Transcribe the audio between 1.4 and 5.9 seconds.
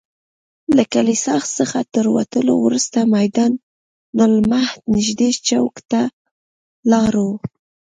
څخه تر وتلو وروسته میدان المهد نږدې چوک